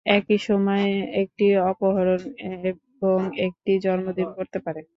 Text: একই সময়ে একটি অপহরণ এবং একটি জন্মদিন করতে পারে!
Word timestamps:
একই 0.05 0.37
সময়ে 0.47 0.89
একটি 1.21 1.43
অপহরণ 1.71 2.21
এবং 2.63 3.17
একটি 3.45 3.71
জন্মদিন 3.85 4.29
করতে 4.37 4.59
পারে! 4.65 4.81